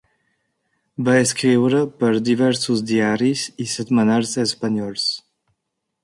[1.09, 5.05] Va escriure per diversos diaris i setmanals espanyols.